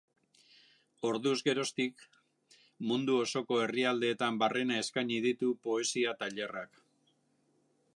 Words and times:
Orduz 1.09 1.33
geroztik, 1.47 2.01
mundu 2.93 3.19
osoko 3.27 3.61
herrialdeetan 3.67 4.41
barrena 4.45 4.81
eskaini 4.87 5.21
ditu 5.31 5.55
poesia-tailerrak. 5.69 6.85